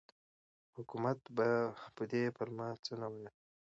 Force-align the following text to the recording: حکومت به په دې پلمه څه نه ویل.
حکومت 0.75 1.19
به 1.35 1.47
په 1.95 2.03
دې 2.11 2.23
پلمه 2.35 2.67
څه 2.85 2.93
نه 3.01 3.07
ویل. 3.13 3.27